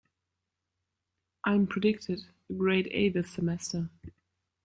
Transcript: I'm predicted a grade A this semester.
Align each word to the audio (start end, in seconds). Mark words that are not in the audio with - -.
I'm 1.43 1.67
predicted 1.67 2.21
a 2.49 2.53
grade 2.53 2.87
A 2.89 3.09
this 3.09 3.29
semester. 3.29 3.91